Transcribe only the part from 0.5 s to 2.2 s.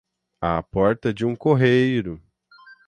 porta de um correeiro